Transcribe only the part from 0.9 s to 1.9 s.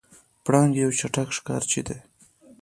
چټک ښکارچی